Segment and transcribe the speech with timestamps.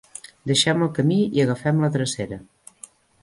[0.51, 2.39] Deixem el camí i agafem la drecera.